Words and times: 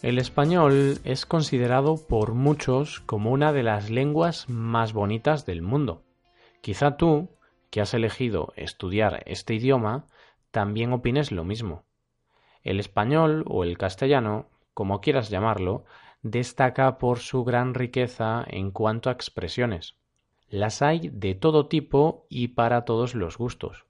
El 0.00 0.18
español 0.18 1.00
es 1.02 1.26
considerado 1.26 1.96
por 1.96 2.34
muchos 2.34 3.00
como 3.00 3.32
una 3.32 3.52
de 3.52 3.64
las 3.64 3.90
lenguas 3.90 4.48
más 4.48 4.92
bonitas 4.92 5.44
del 5.44 5.60
mundo. 5.60 6.04
Quizá 6.60 6.96
tú, 6.96 7.30
que 7.70 7.80
has 7.80 7.94
elegido 7.94 8.52
estudiar 8.54 9.24
este 9.26 9.54
idioma, 9.54 10.06
también 10.52 10.92
opines 10.92 11.32
lo 11.32 11.42
mismo. 11.42 11.82
El 12.62 12.78
español 12.78 13.44
o 13.48 13.64
el 13.64 13.76
castellano, 13.76 14.46
como 14.72 15.00
quieras 15.00 15.30
llamarlo, 15.30 15.84
destaca 16.22 16.98
por 16.98 17.18
su 17.18 17.42
gran 17.42 17.74
riqueza 17.74 18.44
en 18.46 18.70
cuanto 18.70 19.10
a 19.10 19.14
expresiones. 19.14 19.96
Las 20.48 20.80
hay 20.80 21.08
de 21.12 21.34
todo 21.34 21.66
tipo 21.66 22.24
y 22.28 22.48
para 22.48 22.84
todos 22.84 23.16
los 23.16 23.36
gustos. 23.36 23.87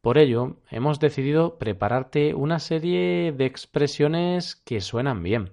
Por 0.00 0.16
ello, 0.16 0.56
hemos 0.70 0.98
decidido 0.98 1.58
prepararte 1.58 2.34
una 2.34 2.58
serie 2.58 3.32
de 3.32 3.44
expresiones 3.44 4.56
que 4.56 4.80
suenan 4.80 5.22
bien, 5.22 5.52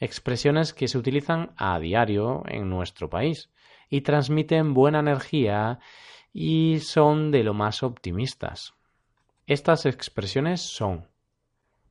expresiones 0.00 0.74
que 0.74 0.88
se 0.88 0.98
utilizan 0.98 1.52
a 1.56 1.78
diario 1.78 2.42
en 2.46 2.68
nuestro 2.68 3.08
país 3.08 3.50
y 3.88 4.00
transmiten 4.00 4.74
buena 4.74 4.98
energía 4.98 5.78
y 6.32 6.80
son 6.80 7.30
de 7.30 7.44
lo 7.44 7.54
más 7.54 7.84
optimistas. 7.84 8.74
Estas 9.46 9.86
expresiones 9.86 10.60
son 10.60 11.08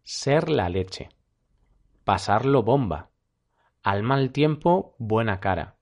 ser 0.04 0.50
la 0.50 0.68
leche, 0.68 1.10
pasarlo 2.04 2.64
bomba, 2.64 3.12
al 3.82 4.04
mal 4.04 4.32
tiempo 4.32 4.94
buena 5.00 5.40
cara, 5.40 5.78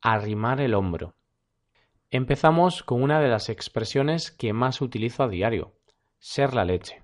arrimar 0.00 0.62
el 0.62 0.74
hombro, 0.74 1.14
Empezamos 2.10 2.82
con 2.82 3.02
una 3.02 3.20
de 3.20 3.28
las 3.28 3.48
expresiones 3.48 4.30
que 4.30 4.52
más 4.52 4.80
utilizo 4.80 5.24
a 5.24 5.28
diario, 5.28 5.74
ser 6.18 6.54
la 6.54 6.64
leche. 6.64 7.02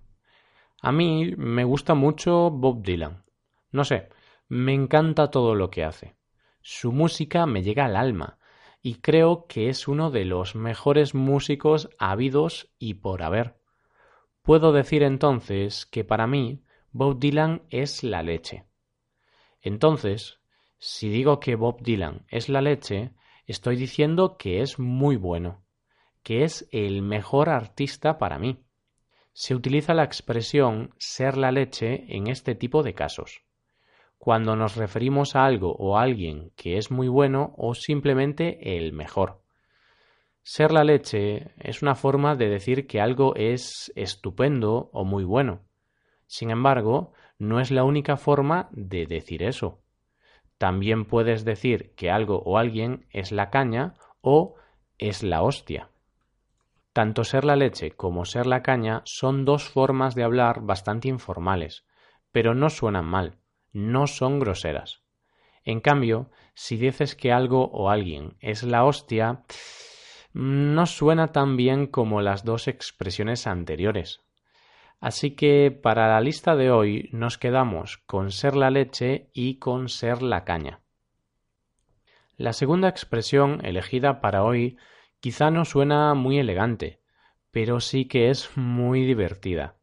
A 0.80 0.92
mí 0.92 1.34
me 1.36 1.64
gusta 1.64 1.94
mucho 1.94 2.50
Bob 2.50 2.82
Dylan. 2.82 3.24
No 3.70 3.84
sé, 3.84 4.08
me 4.48 4.74
encanta 4.74 5.30
todo 5.30 5.54
lo 5.54 5.70
que 5.70 5.84
hace. 5.84 6.16
Su 6.60 6.92
música 6.92 7.46
me 7.46 7.62
llega 7.62 7.86
al 7.86 7.96
alma 7.96 8.38
y 8.80 8.96
creo 8.96 9.46
que 9.46 9.68
es 9.68 9.88
uno 9.88 10.10
de 10.10 10.24
los 10.24 10.54
mejores 10.54 11.14
músicos 11.14 11.90
habidos 11.98 12.72
y 12.78 12.94
por 12.94 13.22
haber. 13.22 13.60
Puedo 14.42 14.72
decir 14.72 15.02
entonces 15.02 15.86
que 15.86 16.04
para 16.04 16.26
mí 16.26 16.64
Bob 16.90 17.18
Dylan 17.18 17.62
es 17.70 18.04
la 18.04 18.22
leche. 18.22 18.66
Entonces, 19.60 20.40
si 20.78 21.08
digo 21.08 21.40
que 21.40 21.54
Bob 21.54 21.80
Dylan 21.80 22.26
es 22.28 22.48
la 22.48 22.60
leche, 22.60 23.14
estoy 23.46 23.76
diciendo 23.76 24.36
que 24.36 24.60
es 24.60 24.78
muy 24.78 25.16
bueno, 25.16 25.64
que 26.22 26.44
es 26.44 26.68
el 26.72 27.02
mejor 27.02 27.48
artista 27.48 28.18
para 28.18 28.38
mí. 28.38 28.64
Se 29.32 29.54
utiliza 29.54 29.94
la 29.94 30.04
expresión 30.04 30.94
ser 30.98 31.36
la 31.36 31.52
leche 31.52 32.04
en 32.08 32.26
este 32.26 32.54
tipo 32.54 32.82
de 32.82 32.94
casos. 32.94 33.42
Cuando 34.18 34.54
nos 34.54 34.76
referimos 34.76 35.34
a 35.34 35.44
algo 35.44 35.74
o 35.74 35.96
a 35.98 36.02
alguien 36.02 36.52
que 36.54 36.76
es 36.76 36.90
muy 36.90 37.08
bueno 37.08 37.54
o 37.56 37.74
simplemente 37.74 38.76
el 38.76 38.92
mejor. 38.92 39.42
Ser 40.44 40.72
la 40.72 40.84
leche 40.84 41.52
es 41.58 41.82
una 41.82 41.94
forma 41.94 42.34
de 42.34 42.48
decir 42.48 42.86
que 42.86 43.00
algo 43.00 43.34
es 43.36 43.92
estupendo 43.94 44.90
o 44.92 45.04
muy 45.04 45.24
bueno. 45.24 45.62
Sin 46.26 46.50
embargo, 46.50 47.12
no 47.38 47.60
es 47.60 47.70
la 47.70 47.84
única 47.84 48.16
forma 48.16 48.68
de 48.72 49.06
decir 49.06 49.42
eso. 49.42 49.81
También 50.62 51.06
puedes 51.06 51.44
decir 51.44 51.92
que 51.96 52.08
algo 52.08 52.40
o 52.44 52.56
alguien 52.56 53.04
es 53.10 53.32
la 53.32 53.50
caña 53.50 53.94
o 54.20 54.54
es 54.96 55.24
la 55.24 55.42
hostia. 55.42 55.90
Tanto 56.92 57.24
ser 57.24 57.44
la 57.44 57.56
leche 57.56 57.90
como 57.90 58.24
ser 58.24 58.46
la 58.46 58.62
caña 58.62 59.02
son 59.04 59.44
dos 59.44 59.68
formas 59.68 60.14
de 60.14 60.22
hablar 60.22 60.60
bastante 60.60 61.08
informales, 61.08 61.84
pero 62.30 62.54
no 62.54 62.70
suenan 62.70 63.06
mal, 63.06 63.38
no 63.72 64.06
son 64.06 64.38
groseras. 64.38 65.02
En 65.64 65.80
cambio, 65.80 66.30
si 66.54 66.76
dices 66.76 67.16
que 67.16 67.32
algo 67.32 67.64
o 67.72 67.90
alguien 67.90 68.36
es 68.38 68.62
la 68.62 68.84
hostia, 68.84 69.42
no 70.32 70.86
suena 70.86 71.32
tan 71.32 71.56
bien 71.56 71.88
como 71.88 72.20
las 72.20 72.44
dos 72.44 72.68
expresiones 72.68 73.48
anteriores. 73.48 74.20
Así 75.02 75.32
que 75.32 75.72
para 75.72 76.06
la 76.06 76.20
lista 76.20 76.54
de 76.54 76.70
hoy 76.70 77.08
nos 77.10 77.36
quedamos 77.36 77.98
con 78.06 78.30
ser 78.30 78.54
la 78.54 78.70
leche 78.70 79.30
y 79.34 79.56
con 79.56 79.88
ser 79.88 80.22
la 80.22 80.44
caña. 80.44 80.78
La 82.36 82.52
segunda 82.52 82.88
expresión 82.88 83.58
elegida 83.64 84.20
para 84.20 84.44
hoy 84.44 84.78
quizá 85.18 85.50
no 85.50 85.64
suena 85.64 86.14
muy 86.14 86.38
elegante, 86.38 87.00
pero 87.50 87.80
sí 87.80 88.04
que 88.04 88.30
es 88.30 88.56
muy 88.56 89.04
divertida. 89.04 89.74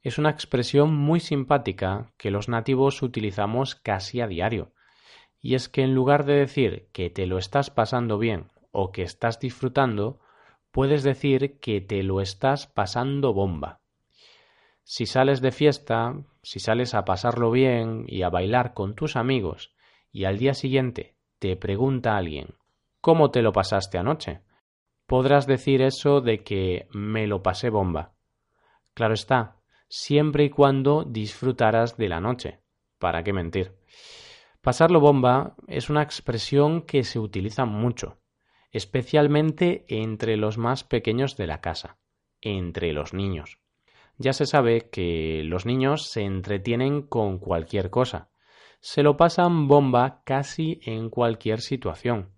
Es 0.00 0.16
una 0.16 0.30
expresión 0.30 0.94
muy 0.94 1.18
simpática 1.18 2.12
que 2.16 2.30
los 2.30 2.48
nativos 2.48 3.02
utilizamos 3.02 3.74
casi 3.74 4.20
a 4.20 4.28
diario, 4.28 4.74
y 5.40 5.56
es 5.56 5.68
que 5.68 5.82
en 5.82 5.92
lugar 5.92 6.24
de 6.24 6.34
decir 6.34 6.88
que 6.92 7.10
te 7.10 7.26
lo 7.26 7.38
estás 7.38 7.70
pasando 7.70 8.16
bien 8.16 8.52
o 8.70 8.92
que 8.92 9.02
estás 9.02 9.40
disfrutando, 9.40 10.20
puedes 10.70 11.02
decir 11.02 11.58
que 11.58 11.80
te 11.80 12.04
lo 12.04 12.20
estás 12.20 12.68
pasando 12.68 13.34
bomba. 13.34 13.81
Si 14.84 15.06
sales 15.06 15.40
de 15.40 15.52
fiesta, 15.52 16.14
si 16.42 16.58
sales 16.58 16.94
a 16.94 17.04
pasarlo 17.04 17.50
bien 17.50 18.04
y 18.08 18.22
a 18.22 18.30
bailar 18.30 18.74
con 18.74 18.94
tus 18.94 19.16
amigos 19.16 19.74
y 20.10 20.24
al 20.24 20.38
día 20.38 20.54
siguiente 20.54 21.16
te 21.38 21.56
pregunta 21.56 22.16
alguien 22.16 22.56
¿Cómo 23.00 23.32
te 23.32 23.42
lo 23.42 23.52
pasaste 23.52 23.98
anoche? 23.98 24.42
Podrás 25.06 25.48
decir 25.48 25.82
eso 25.82 26.20
de 26.20 26.44
que 26.44 26.86
me 26.92 27.26
lo 27.26 27.42
pasé 27.42 27.68
bomba. 27.68 28.14
Claro 28.94 29.14
está, 29.14 29.56
siempre 29.88 30.44
y 30.44 30.50
cuando 30.50 31.02
disfrutaras 31.02 31.96
de 31.96 32.08
la 32.08 32.20
noche. 32.20 32.60
¿Para 33.00 33.24
qué 33.24 33.32
mentir? 33.32 33.76
Pasarlo 34.60 35.00
bomba 35.00 35.56
es 35.66 35.90
una 35.90 36.02
expresión 36.02 36.82
que 36.82 37.02
se 37.02 37.18
utiliza 37.18 37.64
mucho, 37.64 38.20
especialmente 38.70 39.84
entre 39.88 40.36
los 40.36 40.56
más 40.56 40.84
pequeños 40.84 41.36
de 41.36 41.48
la 41.48 41.60
casa, 41.60 41.98
entre 42.40 42.92
los 42.92 43.14
niños 43.14 43.61
ya 44.22 44.32
se 44.32 44.46
sabe 44.46 44.88
que 44.88 45.42
los 45.44 45.66
niños 45.66 46.06
se 46.06 46.22
entretienen 46.22 47.02
con 47.02 47.38
cualquier 47.38 47.90
cosa. 47.90 48.30
Se 48.80 49.02
lo 49.02 49.16
pasan 49.16 49.68
bomba 49.68 50.22
casi 50.24 50.80
en 50.84 51.10
cualquier 51.10 51.60
situación. 51.60 52.32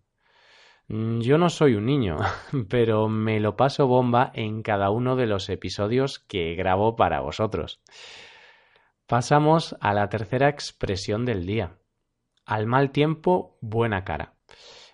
Mm, 0.89 1.21
yo 1.21 1.39
no 1.39 1.51
soy 1.51 1.75
un 1.75 1.87
niño, 1.87 2.17
pero 2.69 3.09
me 3.09 3.39
lo 3.39 3.57
paso 3.57 3.87
bomba 3.87 4.33
en 4.35 4.63
cada 4.63 4.91
uno 4.91 5.15
de 5.15 5.27
los 5.27 5.49
episodios 5.49 6.19
que 6.19 6.55
grabo 6.55 6.97
para 6.97 7.21
vosotros. 7.21 7.81
Pasamos 9.07 9.77
a 9.81 9.93
la 9.93 10.09
tercera 10.09 10.49
expresión 10.49 11.27
del 11.27 11.47
día. 11.47 11.79
Al 12.47 12.67
mal 12.67 12.91
tiempo, 12.91 13.59
buena 13.61 14.05
cara. 14.05 14.35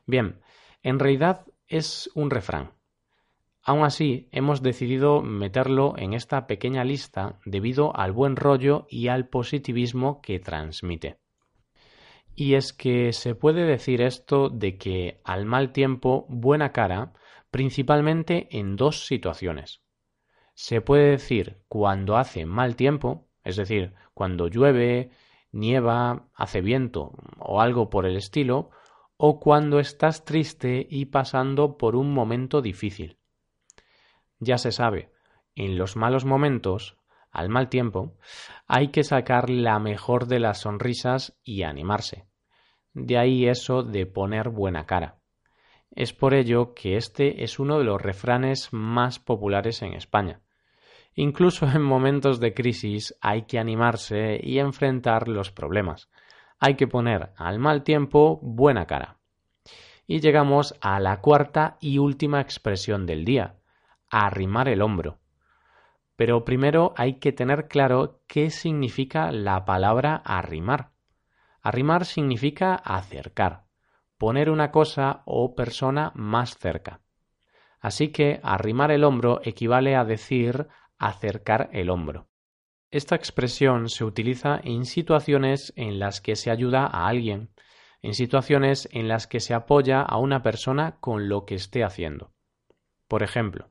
Bien, 0.07 0.41
en 0.83 0.99
realidad 0.99 1.47
es 1.69 2.11
un 2.15 2.31
refrán. 2.31 2.80
Aún 3.63 3.85
así, 3.85 4.29
hemos 4.33 4.63
decidido 4.63 5.21
meterlo 5.21 5.95
en 5.99 6.15
esta 6.15 6.47
pequeña 6.47 6.83
lista 6.83 7.39
debido 7.45 7.95
al 7.95 8.13
buen 8.13 8.37
rollo 8.37 8.87
y 8.89 9.09
al 9.09 9.29
positivismo 9.29 10.23
que 10.23 10.39
transmite. 10.41 11.19
Y 12.35 12.55
es 12.55 12.73
que 12.73 13.13
se 13.13 13.35
puede 13.35 13.65
decir 13.65 14.01
esto 14.01 14.49
de 14.49 14.79
que 14.79 15.21
al 15.25 15.45
mal 15.45 15.73
tiempo, 15.73 16.25
buena 16.31 16.73
cara, 16.73 17.13
principalmente 17.51 18.49
en 18.51 18.77
dos 18.77 19.07
situaciones. 19.07 19.83
Se 20.55 20.81
puede 20.81 21.11
decir 21.11 21.63
cuando 21.69 22.17
hace 22.17 22.47
mal 22.47 22.77
tiempo, 22.77 23.29
es 23.45 23.57
decir, 23.57 23.95
cuando 24.15 24.49
llueve, 24.49 25.11
nieva, 25.53 26.29
hace 26.35 26.63
viento 26.63 27.13
o 27.39 27.61
algo 27.61 27.91
por 27.91 28.07
el 28.07 28.17
estilo, 28.17 28.71
o 29.17 29.39
cuando 29.39 29.81
estás 29.81 30.25
triste 30.25 30.87
y 30.89 31.07
pasando 31.07 31.77
por 31.77 31.95
un 31.95 32.15
momento 32.15 32.63
difícil. 32.63 33.20
Ya 34.41 34.59
se 34.59 34.73
sabe, 34.73 35.11
en 35.55 35.77
los 35.77 35.97
malos 35.97 36.25
momentos, 36.25 36.97
al 37.31 37.49
mal 37.49 37.69
tiempo, 37.69 38.17
hay 38.67 38.89
que 38.89 39.05
sacar 39.05 39.51
la 39.51 39.79
mejor 39.79 40.27
de 40.27 40.41
las 40.41 40.61
sonrisas 40.63 41.39
y 41.45 41.63
animarse. 41.63 42.25
De 42.95 43.19
ahí 43.19 43.47
eso 43.47 43.83
de 43.83 44.07
poner 44.07 44.49
buena 44.49 44.87
cara. 44.87 45.19
Es 45.91 46.13
por 46.13 46.35
ello 46.35 46.75
que 46.75 46.97
este 46.97 47.45
es 47.45 47.59
uno 47.59 47.79
de 47.79 47.85
los 47.85 48.01
refranes 48.01 48.73
más 48.73 49.19
populares 49.19 49.83
en 49.83 49.93
España. 49.95 50.41
Incluso 51.15 51.67
en 51.67 51.83
momentos 51.83 52.41
de 52.41 52.55
crisis 52.55 53.15
hay 53.21 53.43
que 53.43 53.59
animarse 53.59 54.41
y 54.43 54.59
enfrentar 54.59 55.29
los 55.29 55.51
problemas. 55.51 56.09
Hay 56.59 56.75
que 56.77 56.89
poner 56.89 57.33
al 57.37 57.59
mal 57.59 57.83
tiempo 57.83 58.39
buena 58.43 58.87
cara. 58.87 59.19
Y 60.07 60.21
llegamos 60.21 60.75
a 60.81 60.99
la 61.01 61.21
cuarta 61.21 61.77
y 61.81 61.99
última 61.99 62.41
expresión 62.41 63.07
del 63.07 63.25
día, 63.25 63.60
arrimar 64.11 64.69
el 64.69 64.83
hombro. 64.83 65.21
Pero 66.17 66.45
primero 66.45 66.93
hay 66.97 67.15
que 67.15 67.33
tener 67.33 67.69
claro 67.69 68.21
qué 68.27 68.51
significa 68.51 69.33
la 69.33 69.65
palabra 69.65 70.17
arrimar. 70.17 70.91
Arrimar 71.63 72.05
significa 72.05 72.75
acercar, 72.75 73.65
poner 74.19 74.51
una 74.51 74.71
cosa 74.71 75.23
o 75.25 75.55
persona 75.55 76.13
más 76.15 76.59
cerca. 76.59 77.01
Así 77.81 78.09
que 78.09 78.41
arrimar 78.43 78.91
el 78.91 79.05
hombro 79.05 79.41
equivale 79.45 79.97
a 79.97 80.05
decir 80.05 80.69
acercar 80.99 81.71
el 81.73 81.89
hombro. 81.89 82.29
Esta 82.91 83.15
expresión 83.15 83.89
se 83.89 84.05
utiliza 84.05 84.61
en 84.63 84.85
situaciones 84.85 85.73
en 85.77 85.99
las 85.99 86.21
que 86.21 86.37
se 86.37 86.51
ayuda 86.51 86.87
a 86.87 87.07
alguien, 87.07 87.51
en 88.03 88.15
situaciones 88.15 88.89
en 88.93 89.09
las 89.09 89.27
que 89.27 89.41
se 89.41 89.55
apoya 89.55 90.03
a 90.03 90.19
una 90.19 90.43
persona 90.43 90.99
con 91.01 91.29
lo 91.29 91.47
que 91.47 91.55
esté 91.55 91.85
haciendo. 91.85 92.33
Por 93.09 93.23
ejemplo, 93.23 93.70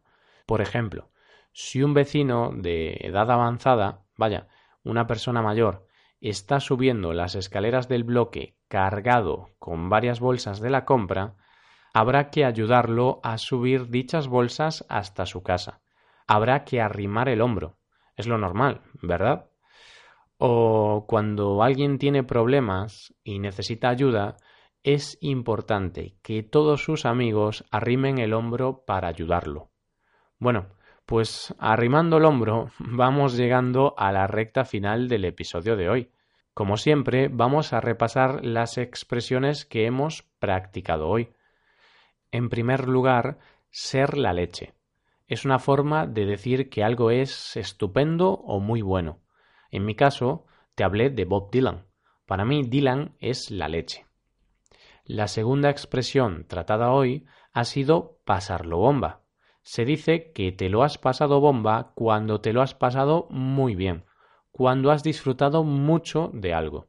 por 0.50 0.62
ejemplo, 0.62 1.12
si 1.54 1.84
un 1.84 1.94
vecino 1.94 2.50
de 2.52 2.98
edad 3.02 3.30
avanzada, 3.30 4.02
vaya, 4.18 4.48
una 4.84 5.06
persona 5.06 5.44
mayor, 5.44 5.86
está 6.22 6.60
subiendo 6.60 7.14
las 7.14 7.36
escaleras 7.36 7.88
del 7.88 8.04
bloque 8.04 8.58
cargado 8.68 9.50
con 9.60 9.90
varias 9.90 10.20
bolsas 10.20 10.60
de 10.60 10.72
la 10.72 10.86
compra, 10.86 11.36
habrá 11.94 12.32
que 12.32 12.46
ayudarlo 12.46 13.20
a 13.22 13.38
subir 13.38 13.90
dichas 13.90 14.28
bolsas 14.28 14.88
hasta 14.90 15.28
su 15.28 15.44
casa. 15.44 15.82
Habrá 16.26 16.66
que 16.66 16.82
arrimar 16.82 17.30
el 17.30 17.42
hombro. 17.42 17.78
Es 18.16 18.26
lo 18.26 18.40
normal, 18.40 18.82
¿verdad? 19.04 19.52
O 20.40 21.06
cuando 21.08 21.62
alguien 21.62 22.00
tiene 22.00 22.24
problemas 22.24 23.14
y 23.24 23.38
necesita 23.38 23.90
ayuda, 23.90 24.38
es 24.82 25.20
importante 25.22 26.18
que 26.24 26.42
todos 26.42 26.84
sus 26.84 27.06
amigos 27.06 27.66
arrimen 27.70 28.18
el 28.18 28.34
hombro 28.34 28.84
para 28.88 29.10
ayudarlo. 29.10 29.69
Bueno, 30.40 30.68
pues 31.06 31.54
arrimando 31.60 32.18
el 32.18 32.26
hombro 32.26 32.72
vamos 32.80 33.36
llegando 33.36 33.94
a 33.98 34.12
la 34.14 34.26
recta 34.26 34.64
final 34.64 35.10
del 35.10 35.26
episodio 35.26 35.76
de 35.76 35.90
hoy. 35.90 36.12
Como 36.54 36.78
siempre, 36.78 37.28
vamos 37.28 37.74
a 37.74 37.82
repasar 37.82 38.46
las 38.46 38.78
expresiones 38.78 39.66
que 39.66 39.86
hemos 39.86 40.24
practicado 40.40 41.10
hoy. 41.10 41.34
En 42.32 42.50
primer 42.50 42.88
lugar, 42.88 43.40
ser 43.70 44.18
la 44.18 44.34
leche. 44.34 44.74
Es 45.28 45.46
una 45.46 45.60
forma 45.60 46.08
de 46.08 46.26
decir 46.26 46.70
que 46.70 46.84
algo 46.84 47.12
es 47.12 47.56
estupendo 47.58 48.32
o 48.32 48.60
muy 48.60 48.82
bueno. 48.82 49.20
En 49.72 49.86
mi 49.86 49.96
caso, 49.96 50.46
te 50.74 50.84
hablé 50.84 51.10
de 51.10 51.26
Bob 51.26 51.52
Dylan. 51.52 51.86
Para 52.26 52.46
mí, 52.46 52.64
Dylan 52.64 53.16
es 53.20 53.52
la 53.52 53.68
leche. 53.68 54.06
La 55.04 55.28
segunda 55.28 55.70
expresión 55.70 56.46
tratada 56.48 56.92
hoy 56.92 57.26
ha 57.52 57.66
sido 57.66 58.20
pasarlo 58.26 58.78
bomba 58.78 59.22
se 59.70 59.86
dice 59.86 60.32
que 60.32 60.52
te 60.52 60.68
lo 60.68 60.82
has 60.82 60.98
pasado 60.98 61.40
bomba 61.40 61.92
cuando 61.94 62.42
te 62.42 62.54
lo 62.54 62.64
has 62.64 62.74
pasado 62.74 63.28
muy 63.30 63.76
bien, 63.76 64.04
cuando 64.52 64.90
has 64.90 65.04
disfrutado 65.04 65.64
mucho 65.64 66.32
de 66.34 66.56
algo. 66.56 66.88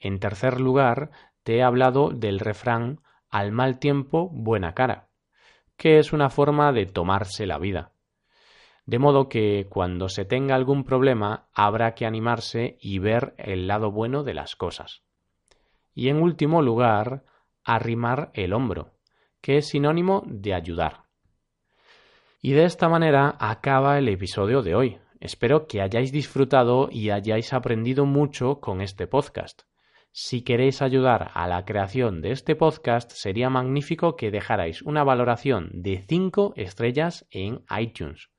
En 0.00 0.18
tercer 0.18 0.58
lugar, 0.58 1.10
te 1.42 1.56
he 1.56 1.62
hablado 1.62 2.08
del 2.08 2.38
refrán 2.40 3.02
al 3.28 3.52
mal 3.52 3.78
tiempo, 3.78 4.30
buena 4.32 4.72
cara, 4.72 5.10
que 5.76 5.98
es 5.98 6.14
una 6.14 6.30
forma 6.30 6.72
de 6.72 6.86
tomarse 6.86 7.44
la 7.44 7.58
vida. 7.58 7.92
De 8.86 8.98
modo 8.98 9.28
que 9.28 9.66
cuando 9.68 10.08
se 10.08 10.24
tenga 10.24 10.54
algún 10.54 10.84
problema 10.84 11.50
habrá 11.52 11.94
que 11.94 12.06
animarse 12.06 12.78
y 12.80 13.00
ver 13.00 13.34
el 13.36 13.66
lado 13.66 13.90
bueno 13.92 14.24
de 14.24 14.32
las 14.32 14.56
cosas. 14.56 15.02
Y 15.92 16.08
en 16.08 16.22
último 16.22 16.62
lugar, 16.62 17.24
arrimar 17.64 18.30
el 18.32 18.54
hombro, 18.54 18.94
que 19.42 19.58
es 19.58 19.68
sinónimo 19.68 20.22
de 20.24 20.54
ayudar. 20.54 21.07
Y 22.40 22.52
de 22.52 22.64
esta 22.64 22.88
manera 22.88 23.36
acaba 23.40 23.98
el 23.98 24.08
episodio 24.08 24.62
de 24.62 24.76
hoy. 24.76 24.98
Espero 25.20 25.66
que 25.66 25.82
hayáis 25.82 26.12
disfrutado 26.12 26.88
y 26.90 27.10
hayáis 27.10 27.52
aprendido 27.52 28.06
mucho 28.06 28.60
con 28.60 28.80
este 28.80 29.08
podcast. 29.08 29.62
Si 30.12 30.42
queréis 30.42 30.80
ayudar 30.80 31.32
a 31.34 31.48
la 31.48 31.64
creación 31.64 32.22
de 32.22 32.30
este 32.30 32.54
podcast, 32.54 33.10
sería 33.12 33.50
magnífico 33.50 34.14
que 34.16 34.30
dejarais 34.30 34.82
una 34.82 35.02
valoración 35.04 35.70
de 35.72 36.04
5 36.08 36.54
estrellas 36.56 37.26
en 37.30 37.64
iTunes. 37.76 38.30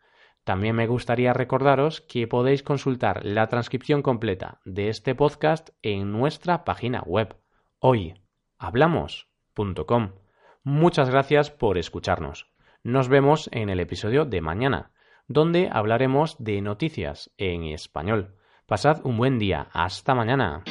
También 0.46 0.76
me 0.76 0.88
gustaría 0.88 1.34
recordaros 1.34 2.02
que 2.02 2.28
podéis 2.28 2.64
consultar 2.64 3.26
la 3.26 3.48
transcripción 3.48 4.02
completa 4.02 4.62
de 4.66 4.90
este 4.90 5.14
podcast 5.14 5.70
en 5.82 6.12
nuestra 6.12 6.64
página 6.64 7.04
web 7.06 7.36
hoyhablamos.com. 7.80 10.14
Muchas 10.64 11.10
gracias 11.10 11.52
por 11.52 11.78
escucharnos. 11.78 12.50
Nos 12.84 13.10
vemos 13.10 13.50
en 13.52 13.70
el 13.70 13.82
episodio 13.82 14.24
de 14.24 14.40
mañana, 14.40 14.92
donde 15.28 15.70
hablaremos 15.70 16.38
de 16.40 16.62
noticias 16.62 17.30
en 17.38 17.66
español. 17.66 18.36
Pasad 18.68 19.02
un 19.04 19.18
buen 19.18 19.38
día. 19.38 19.68
Hasta 19.74 20.16
mañana. 20.16 20.64